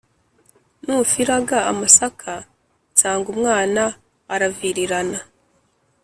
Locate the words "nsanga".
2.91-3.27